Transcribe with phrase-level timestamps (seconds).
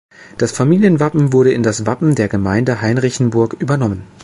[0.39, 4.01] Das Familienwappen wurde in das Wappen der Gemeinde Henrichenburg übernommen.